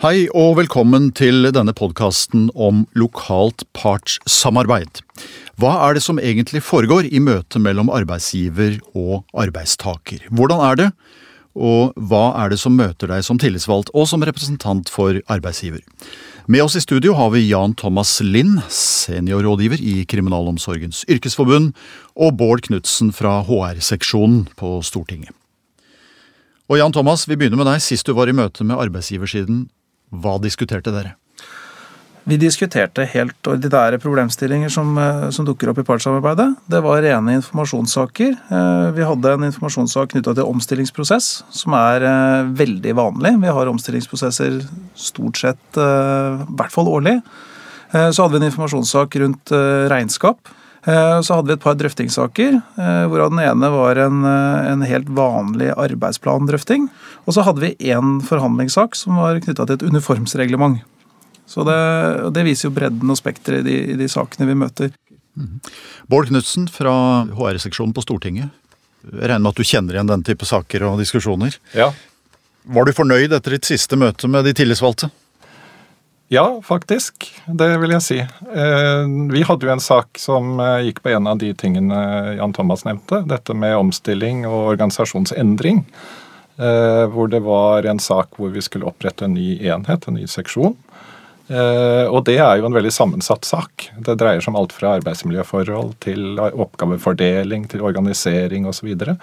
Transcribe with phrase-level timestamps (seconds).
[0.00, 5.02] Hei og velkommen til denne podkasten om lokalt partssamarbeid.
[5.60, 10.22] Hva er det som egentlig foregår i møtet mellom arbeidsgiver og arbeidstaker?
[10.32, 10.86] Hvordan er det,
[11.52, 15.82] og hva er det som møter deg som tillitsvalgt og som representant for arbeidsgiver?
[16.48, 21.74] Med oss i studio har vi Jan Thomas Lind, seniorrådgiver i Kriminalomsorgens yrkesforbund,
[22.16, 25.36] og Bård Knutsen fra HR-seksjonen på Stortinget.
[26.72, 27.84] Og Jan Thomas, vi begynner med deg.
[27.84, 29.66] Sist du var i møte med arbeidsgiversiden,
[30.10, 31.16] hva diskuterte dere?
[32.28, 36.54] Vi diskuterte helt ordinære problemstillinger som, eh, som, dukker opp i partssamarbeidet.
[36.68, 38.36] Det var rene informasjonssaker.
[38.50, 43.34] Eh, vi hadde en informasjonssak knytta til omstillingsprosess, som er eh, veldig vanlig.
[43.40, 44.60] Vi har omstillingsprosesser
[44.94, 47.20] stort sett, i hvert fall årlig.
[47.90, 49.50] Så hadde vi en informasjonssak rundt
[49.90, 50.38] regnskap.
[50.84, 52.54] Så hadde vi et par drøftingssaker,
[53.12, 56.86] hvorav den ene var en, en helt vanlig arbeidsplandrøfting.
[57.28, 60.80] Og så hadde vi én forhandlingssak som var knytta til et uniformsreglement.
[61.50, 61.78] Så det,
[62.34, 64.92] det viser jo bredden og spekteret i, i, de sakene vi møter.
[65.34, 65.56] Mm.
[66.10, 66.92] Bård Knutsen fra
[67.34, 68.52] HR-seksjonen på Stortinget.
[69.02, 71.56] Jeg regner med at du kjenner igjen den type saker og diskusjoner.
[71.74, 71.88] Ja.
[72.70, 75.10] Var du fornøyd etter ditt siste møte med de tillitsvalgte?
[76.30, 77.26] Ja, faktisk.
[77.46, 78.18] Det vil jeg si.
[78.22, 82.54] Eh, vi hadde jo en sak som eh, gikk på en av de tingene Jan
[82.54, 83.24] Thomas nevnte.
[83.26, 85.82] Dette med omstilling og organisasjonsendring.
[86.60, 90.28] Eh, hvor det var en sak hvor vi skulle opprette en ny enhet, en ny
[90.30, 90.78] seksjon.
[91.50, 93.88] Eh, og det er jo en veldig sammensatt sak.
[93.98, 98.84] Det dreier seg om alt fra arbeidsmiljøforhold til oppgavefordeling til organisering osv.
[98.84, 99.16] Så, videre.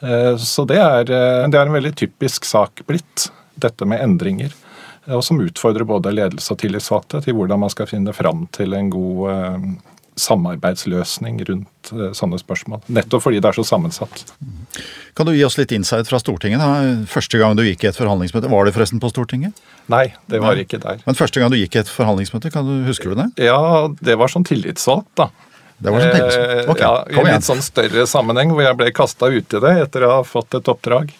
[0.00, 3.28] Eh, så det er, eh, det er en veldig typisk sak blitt,
[3.60, 4.56] dette med endringer.
[5.14, 8.88] Og som utfordrer både ledelse og tillitsvalgte til hvordan man skal finne fram til en
[8.90, 9.76] god
[10.16, 12.80] samarbeidsløsning rundt eh, sånne spørsmål.
[12.92, 14.24] Nettopp fordi det er så sammensatt.
[15.16, 16.62] Kan du gi oss litt insight fra Stortinget?
[16.62, 16.94] Da?
[17.10, 19.60] Første gang du gikk i et forhandlingsmøte, var det forresten på Stortinget?
[19.92, 20.64] Nei, det var Nei.
[20.64, 21.02] ikke der.
[21.04, 23.28] Men første gang du gikk i et forhandlingsmøte, kan du, husker du det?
[23.48, 23.60] Ja,
[24.00, 25.28] det var sånn tillitsvalgt, da.
[25.76, 26.56] Det var sånn tillitsvalgt.
[26.64, 29.64] Eh, okay, ja, I en litt sånn større sammenheng hvor jeg ble kasta ut i
[29.68, 31.12] det etter å ha fått et oppdrag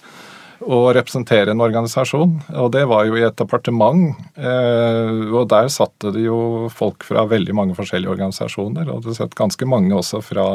[0.65, 2.37] å representere en organisasjon.
[2.62, 4.15] Og det var jo i et departement.
[4.37, 8.89] Eh, og der satte det jo folk fra veldig mange forskjellige organisasjoner.
[8.93, 10.47] Og det sett ganske mange også fra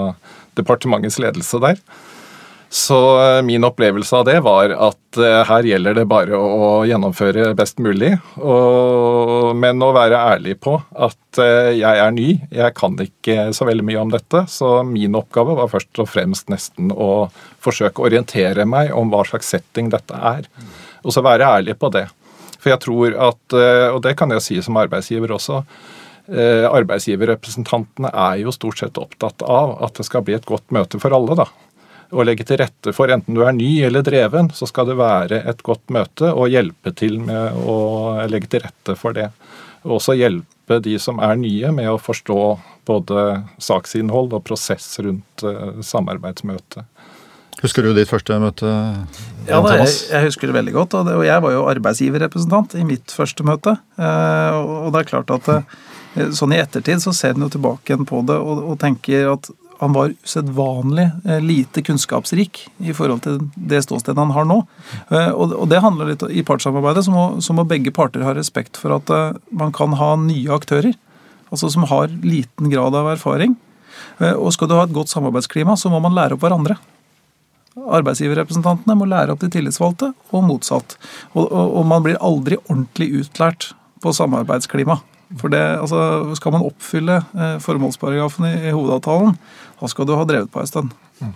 [0.59, 1.81] departementets ledelse der.
[2.74, 7.50] Så eh, min opplevelse av det var at eh, her gjelder det bare å gjennomføre
[7.59, 8.14] best mulig.
[8.40, 13.68] Og, men å være ærlig på at eh, jeg er ny, jeg kan ikke så
[13.68, 14.46] veldig mye om dette.
[14.48, 17.28] Så min oppgave var først og fremst nesten å
[17.59, 20.48] forsøke å orientere meg om hva slags setting dette er.
[21.03, 22.06] Og så være ærlig på det.
[22.56, 23.56] For jeg tror at,
[23.92, 25.64] og det kan jeg si som arbeidsgiver også,
[26.70, 31.18] arbeidsgiverrepresentantene er jo stort sett opptatt av at det skal bli et godt møte for
[31.18, 31.36] alle.
[31.42, 31.50] da
[32.11, 35.41] å legge til rette for, enten du er ny eller dreven, så skal det være
[35.47, 37.77] et godt møte og hjelpe til med å
[38.31, 39.29] legge til rette for det.
[39.85, 42.41] Og også hjelpe de som er nye med å forstå
[42.88, 43.25] både
[43.61, 46.88] saksinnhold og prosess rundt uh, samarbeidsmøtet.
[47.61, 48.69] Husker du ditt første møte?
[49.45, 50.95] Ja, da, jeg, jeg, husker det veldig godt.
[50.97, 53.75] Og, det, og, jeg var jo arbeidsgiverrepresentant i mitt første møte.
[53.99, 57.93] Uh, og det er klart at uh, sånn i ettertid så ser en jo tilbake
[57.93, 59.51] igjen på det og, og tenker at
[59.81, 64.59] han var usedvanlig eh, lite kunnskapsrik i forhold til det ståstedet han har nå.
[65.09, 68.78] Eh, og det handler litt I partssamarbeidet så må, så må begge parter ha respekt
[68.78, 70.94] for at eh, man kan ha nye aktører.
[71.50, 73.58] Altså som har liten grad av erfaring.
[74.22, 76.78] Og skal du ha et godt samarbeidsklima, så må man lære opp hverandre.
[77.75, 80.96] Arbeidsgiverrepresentantene må lære opp de tillitsvalgte, og motsatt.
[81.34, 85.02] Og, og, og man blir aldri ordentlig utlært på samarbeidsklima.
[85.40, 89.38] For det, altså, Skal man oppfylle eh, formålsparagrafen i, i, hovedavtalen,
[89.80, 90.96] da skal du ha drevet på en stund.
[91.22, 91.36] Mm.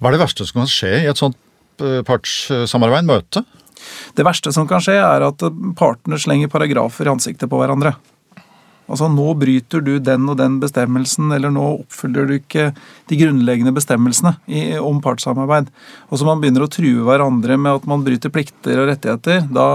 [0.00, 1.38] Hva er det verste som kan skje i et sånt
[1.84, 3.44] eh, partssamarbeid, møte?
[4.16, 5.44] Det verste som kan skje, er at
[5.78, 7.94] partene slenger paragrafer i ansiktet på hverandre.
[8.84, 12.68] Altså nå bryter du den og den bestemmelsen, eller nå oppfyller du ikke
[13.08, 15.70] de grunnleggende bestemmelsene i, om partssamarbeid.
[16.10, 19.68] Og så man begynner å true hverandre med at man bryter plikter og rettigheter, da,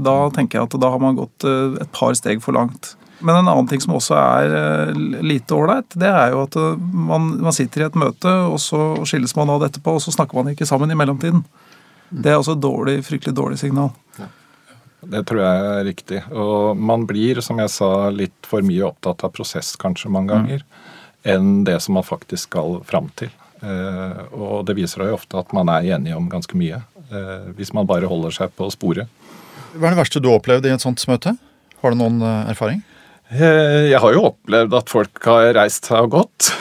[0.00, 2.94] da tenker jeg at da har man gått eh, et par steg for langt.
[3.24, 6.80] Men en annen ting som også er eh, lite ålreit, det er jo at eh,
[6.80, 10.40] man, man, sitter i et møte, og så skilles man av etterpå, og så snakker
[10.40, 11.44] man ikke sammen i mellomtiden.
[12.14, 13.92] Det er også et dårlig, fryktelig dårlig signal.
[14.18, 14.30] Ja.
[15.10, 16.20] Det tror jeg er riktig.
[16.32, 20.34] Og man blir, som jeg sa, litt for mye opptatt av prosess kanskje mange mm.
[20.34, 21.00] ganger, mm.
[21.34, 23.32] enn det som man faktisk skal fram til.
[23.64, 27.72] Eh, og det viser jo ofte at man er enige om ganske mye, eh, hvis
[27.76, 29.08] man bare holder seg på sporet.
[29.74, 31.34] Hva er det verste du har opplevd i et sånt møte?
[31.80, 32.82] Har du noen eh, erfaring?
[33.32, 36.50] Eh, jeg har jo opplevd at folk har reist seg og gått.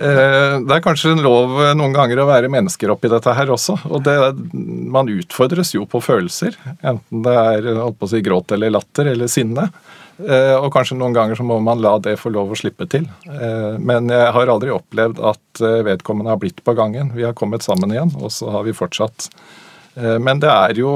[0.00, 3.74] Eh, det er kanskje en lov noen ganger å være mennesker oppi dette her også.
[3.90, 4.14] Og det,
[4.94, 6.54] man utfordres jo på følelser.
[6.78, 7.68] Enten det er
[8.08, 9.66] si, gråt eller latter eller sinne.
[10.22, 13.10] Eh, og kanskje noen ganger så må man la det få lov å slippe til.
[13.82, 17.12] Men jeg har aldri opplevd at vedkommende har blitt på gangen.
[17.18, 19.69] Vi har kommet sammen igjen, og så har vi fortsatt Eh,
[20.22, 20.90] men det er jo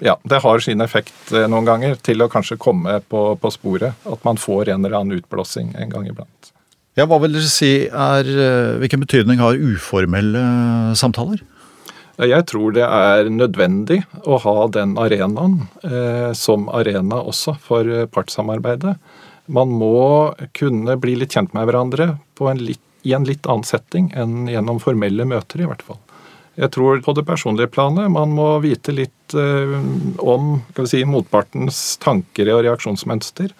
[0.00, 3.96] Ja, det har sin effekt eh, noen ganger til å kanskje komme på, på sporet.
[4.08, 6.52] At man får en eller annen utblåsing en gang iblant.
[6.96, 10.42] Ja, Hva vil dere si er eh, Hvilken betydning har uformelle
[10.96, 11.44] samtaler?
[12.16, 18.94] Jeg tror det er nødvendig å ha den arenaen eh, som arena også for partssamarbeidet.
[19.52, 24.08] Man må kunne bli litt kjent med hverandre en litt, i en litt annen setting
[24.16, 26.00] enn gjennom formelle møter, i hvert fall.
[26.56, 29.76] Jeg tror på det personlige planet man må vite litt eh,
[30.24, 33.52] om si, motpartens tanker og reaksjonsmønster.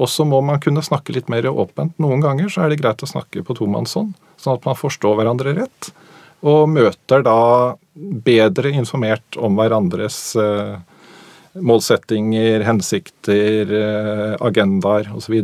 [0.00, 1.92] Og så må man kunne snakke litt mer åpent.
[2.00, 5.52] Noen ganger så er det greit å snakke på tomannshånd, sånn at man forstår hverandre
[5.58, 5.90] rett.
[6.40, 7.76] Og møter da
[8.24, 10.78] bedre informert om hverandres eh,
[11.60, 15.36] målsettinger, hensikter, eh, agendaer osv.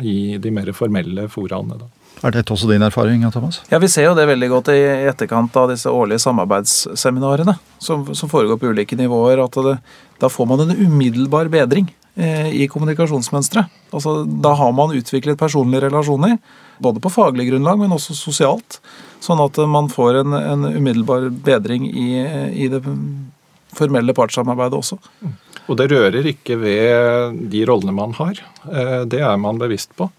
[0.00, 1.76] i de mer formelle foraene.
[1.82, 1.99] da.
[2.20, 3.62] Er dette også din erfaring, Thomas?
[3.70, 8.28] Ja, Vi ser jo det veldig godt i etterkant av disse årlige samarbeidsseminarene som, som
[8.28, 9.40] foregår på ulike nivåer.
[9.40, 9.78] at det,
[10.20, 13.72] Da får man en umiddelbar bedring eh, i kommunikasjonsmønsteret.
[13.92, 16.36] Altså, da har man utviklet personlige relasjoner,
[16.78, 18.80] både på faglig grunnlag, men også sosialt.
[19.20, 22.20] Sånn at man får en, en umiddelbar bedring i,
[22.52, 22.84] i, det
[23.76, 25.00] formelle partssamarbeidet også.
[25.70, 28.44] Og det rører ikke ved de rollene man har.
[28.68, 30.10] Eh, det er man bevisst på.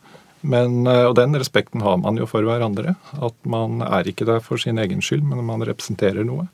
[0.42, 2.96] Men, eh, og den respekten har man jo for hverandre.
[3.22, 6.48] At man er ikke der for sin egen skyld, men man representerer noe.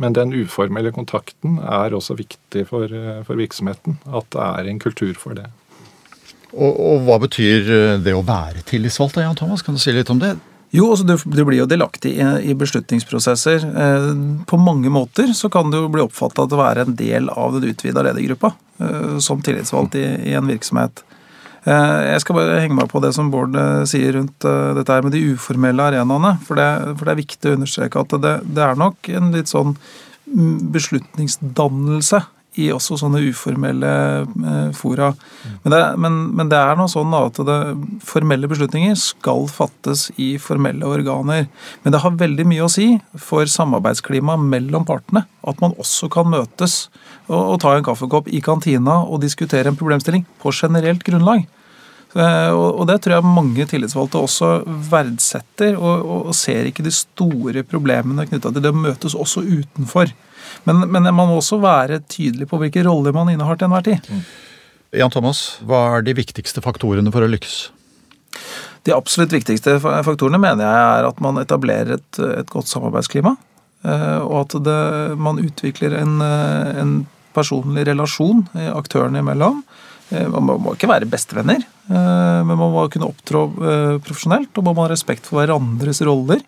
[0.00, 3.98] Men den uformelle kontakten er også viktig for, eh, for virksomheten.
[4.06, 5.50] At det er en kultur for det.
[6.52, 9.64] Og, og hva betyr eh, det å være tillitsvalgt, Jan Thomas?
[9.64, 10.36] Kan du si litt om det?
[10.72, 13.64] Jo, altså du, du, blir jo delaktig i, i beslutningsprosesser.
[13.68, 14.10] Eh,
[14.48, 17.72] på mange måter så kan du bli oppfatta til å være en del av den
[17.72, 21.04] utvida ledergruppa eh, som tillitsvalgt i, i, en virksomhet.
[21.62, 24.94] Eh, jeg skal bare henge meg på det som Bård eh, sier rundt eh, dette
[24.96, 26.34] her med de uformelle arenaene.
[26.46, 29.52] For det, for det er viktig å understreke at det, det, er nok en litt
[29.52, 32.24] sånn mm, beslutningsdannelse
[32.60, 33.92] i også sånne uformelle
[34.76, 35.12] fora.
[35.62, 37.58] Men det, men, men det er noe sånn at det,
[38.04, 41.48] formelle beslutninger skal fattes i formelle organer.
[41.82, 45.24] Men det har veldig mye å si for samarbeidsklimaet mellom partene.
[45.48, 46.86] At man også kan møtes
[47.30, 51.48] og, og ta en kaffekopp i kantina og diskutere en problemstilling på generelt grunnlag.
[52.12, 54.50] Eh, og det tror jeg mange tillitsvalgte også
[54.90, 60.12] verdsetter, og, og ser ikke de store problemene knytta til det å møtes også utenfor.
[60.68, 64.10] Men, men, man må også være tydelig på hvilke roller man innehar til enhver tid.
[64.10, 64.24] Mm.
[65.00, 67.56] Jan Thomas, hva er de viktigste faktorene for å lykkes?
[68.84, 73.36] De absolutt viktigste faktorene mener jeg er at man etablerer et, et godt samarbeidsklima.
[73.88, 74.82] Eh, og at det,
[75.18, 76.94] man utvikler en, eh, en,
[77.32, 78.42] personlig relasjon
[78.76, 79.62] aktørene imellom.
[80.12, 83.46] Eh, man må, ikke være bestevenner, men man må kunne opptrå
[84.04, 84.52] profesjonelt.
[84.54, 86.44] Og man må ha respekt for hverandres roller.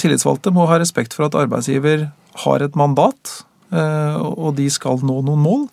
[0.00, 2.06] Tillitsvalgte må ha respekt for at arbeidsgiver
[2.46, 3.34] har et mandat,
[3.74, 5.66] og de skal nå noen mål.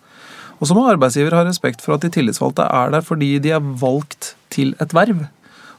[0.62, 3.70] Og så må arbeidsgiver ha respekt for at de tillitsvalgte er der fordi de er
[3.80, 5.24] valgt til et verv.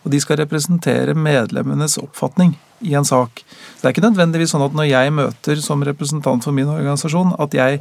[0.04, 3.46] Og de skal representere medlemmenes oppfatning i en sak.
[3.80, 7.56] Det er ikke nødvendigvis sånn at når jeg møter som representant for min organisasjon, at
[7.56, 7.80] jeg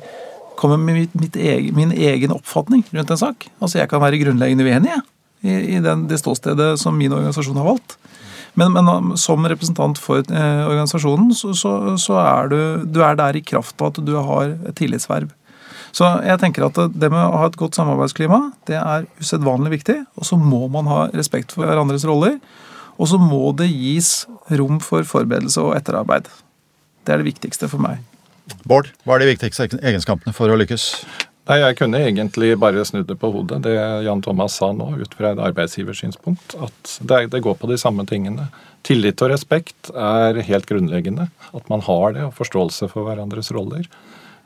[0.59, 3.49] kommer med mitt egen, min egen oppfatning rundt en sak.
[3.61, 4.95] Altså Jeg kan være grunnleggende uenig
[5.43, 7.97] i, i den, det ståstedet som min organisasjon har valgt.
[8.55, 13.17] Men, men um, som representant for eh, organisasjonen, så, så, så, er du, du er
[13.17, 15.31] der i kraft av at du har et tillitsverv.
[15.93, 19.99] Så jeg tenker at det med å ha et godt samarbeidsklima, det er usedvanlig viktig.
[20.17, 22.39] Og så må man ha respekt for hverandres roller.
[23.01, 26.29] Og så må det gis rom for forberedelse og etterarbeid.
[27.05, 28.01] Det er det viktigste for meg.
[28.69, 30.89] Bård, hva er de viktigste egenskapene for å lykkes?
[31.51, 33.75] Nei, Jeg kunne egentlig bare snudd det på hodet, det
[34.07, 36.55] Jan Thomas sa nå, ut fra et arbeidsgiversynspunkt.
[36.63, 38.47] At det, går på de samme tingene.
[38.87, 41.29] Tillit og respekt er helt grunnleggende.
[41.51, 43.89] At man har det, og forståelse for hverandres roller.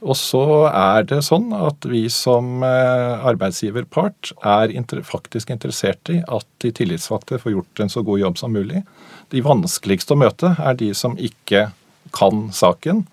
[0.05, 4.73] Og så er det sånn at vi som eh, arbeidsgiverpart er
[5.09, 8.85] faktisk interessert i at de tillitsvalgte får gjort en så god jobb som mulig.
[9.33, 11.71] De vanskeligste å møte er de som ikke
[12.17, 13.05] kan saken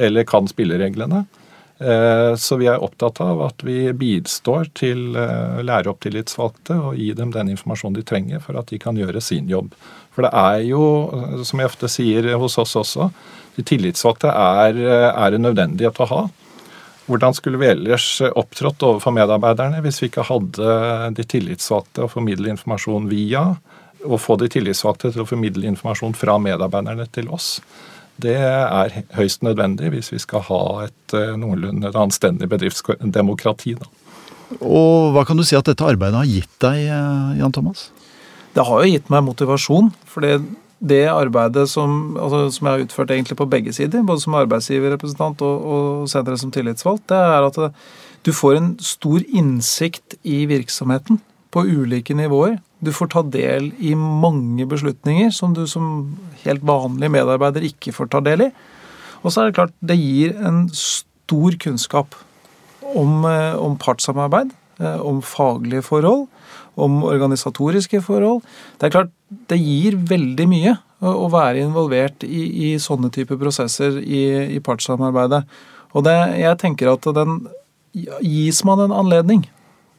[0.00, 1.24] eller kan spillereglene.
[1.80, 6.76] Eh, så vi er opptatt av at vi bistår til å eh, lære opp tillitsvalgte
[6.76, 9.72] og gi dem den informasjonen de trenger for at de kan gjøre sin jobb.
[10.12, 10.82] For det er jo,
[11.48, 13.08] som jeg ofte sier hos oss også,
[13.56, 14.76] de tillitsvalgte er,
[15.08, 16.20] er en nødvendighet å ha.
[17.08, 20.74] hvordan skulle vi ellers opptrådt overfor medarbeiderne hvis vi ikke hadde
[21.16, 23.54] de tillitsvalgte å formidle informasjon via,
[24.04, 27.56] og få de tillitsvalgte til å formidle informasjon fra medarbeiderne til oss?
[28.20, 33.76] Det er høyst nødvendig hvis vi skal ha et eh, noenlunde anstendig bedriftsdemokrati.
[33.80, 33.88] Da.
[34.60, 37.88] Og Hva kan du si at dette arbeidet har gitt deg, eh, Jan Thomas?
[38.56, 39.94] Det har jo gitt meg motivasjon.
[40.04, 40.40] for det
[40.80, 45.42] det arbeidet som, altså, som, jeg har utført egentlig på begge sider, både som arbeidsgiverrepresentant
[45.44, 47.58] og, og senere som tillitsvalgt, det er at
[48.24, 52.58] du får en stor innsikt i virksomheten på ulike nivåer.
[52.80, 58.10] Du får ta del i mange beslutninger som du som helt vanlig medarbeider ikke får
[58.12, 58.50] ta del i.
[59.20, 62.16] Og så er det klart, det gir en stor kunnskap
[62.94, 66.28] om, eh, om partssamarbeid, eh, om faglige forhold,
[66.76, 68.42] om organisatoriske forhold.
[68.78, 69.10] Det er klart,
[69.48, 75.44] det gir veldig mye å være involvert i, i sånne typer prosesser i, i partssamarbeidet.
[75.94, 77.48] Og det, jeg tenker at den
[78.22, 79.48] Gis man en anledning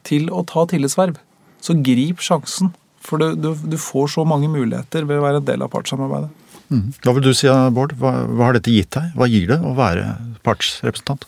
[0.08, 1.18] til å ta tillitsverv,
[1.62, 2.72] så grip sjansen.
[3.02, 6.30] For du, du, du, får så mange muligheter ved å være en del av partssamarbeidet.
[6.72, 6.84] Mm.
[7.04, 7.96] Hva vil du si, Bård?
[7.98, 9.10] Hva, hva, har dette gitt deg?
[9.18, 10.14] Hva gir det å være
[10.46, 11.26] partsrepresentant?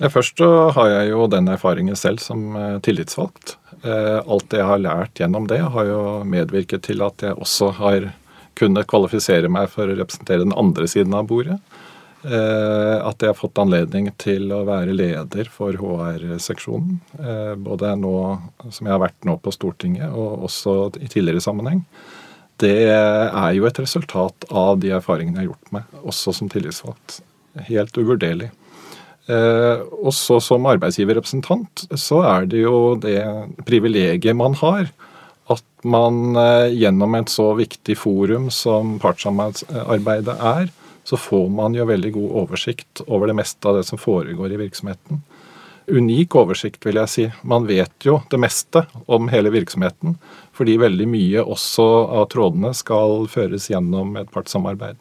[0.00, 3.54] Ja, først så har jeg jo den erfaringen selv som eh, tillitsvalgt.
[3.84, 7.70] Eh, alt det jeg har lært gjennom det, har jo medvirket til at jeg også
[7.78, 8.10] har
[8.58, 11.60] kunnet kvalifisere meg for å representere den andre siden av bordet.
[12.24, 16.98] Eh, at jeg har fått anledning til å være leder for HR-seksjonen.
[17.60, 18.16] Både nå
[18.70, 21.84] som jeg har vært nå på Stortinget, og også i tidligere sammenheng.
[22.62, 27.20] Det er jo et resultat av de erfaringene jeg har gjort meg, også som tillitsvalgt.
[27.68, 28.52] Helt uvurderlig.
[29.24, 33.22] Eh, også som arbeidsgiverrepresentant så er det jo det
[33.64, 34.90] privilegiet man har
[35.48, 40.68] at man eh, gjennom et så viktig forum som partssamarbeidet er,
[41.04, 44.60] så får man jo veldig god oversikt over det meste av det som foregår i
[44.64, 45.20] virksomheten.
[45.84, 47.24] Unik oversikt, vil jeg si.
[47.44, 50.16] Man vet jo det meste om hele virksomheten,
[50.56, 51.84] fordi veldig mye også
[52.20, 54.96] av trådene skal føres gjennom et partssamarbeid.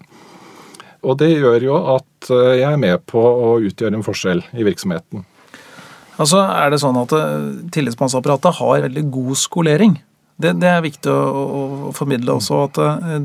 [1.04, 4.68] Og det gjør jo at eh, jeg er med på å utgjøre en forskjell i
[4.68, 5.24] virksomheten.
[6.22, 9.98] Altså er det sånn at eh, Tillitsmannsapparatet har veldig god skolering.
[10.42, 11.44] Det, det, er viktig å,
[11.90, 13.18] å, formidle også, at eh,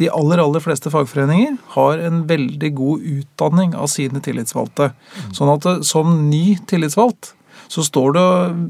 [0.00, 4.90] de aller aller fleste fagforeninger har en veldig god utdanning av sine tillitsvalgte.
[5.36, 7.32] Sånn at som ny tillitsvalgt
[7.70, 8.22] så står du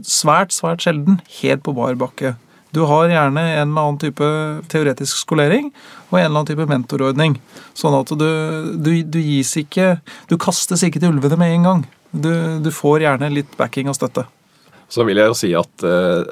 [0.06, 2.34] svært, svært sjelden helt på bar bakke.
[2.70, 4.26] Du har gjerne en eller annen type
[4.70, 5.72] teoretisk skolering
[6.10, 7.34] og en eller annen type mentorordning.
[7.74, 8.28] Sånn at du,
[8.78, 9.96] du, du gis ikke
[10.30, 11.82] Du kastes ikke til ulvene med en gang.
[12.10, 12.30] Du,
[12.62, 14.26] du, får gjerne litt backing og støtte.
[14.90, 16.22] Så vil jeg jo si at uh,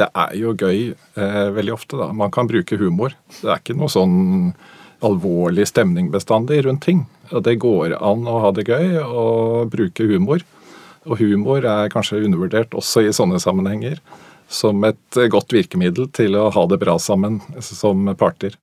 [0.00, 2.08] det er jo gøy eh, veldig ofte, da.
[2.16, 3.14] Man kan bruke humor.
[3.40, 4.16] Det er ikke noe sånn
[5.04, 7.04] alvorlig stemning bestandig rundt ting.
[7.30, 10.44] Det går an å ha det gøy og bruke humor.
[11.04, 14.00] Og humor er kanskje undervurdert også i sånne sammenhenger
[14.48, 18.56] som et godt virkemiddel til å ha det bra sammen som parter.